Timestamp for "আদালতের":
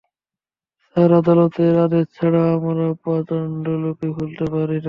1.13-1.73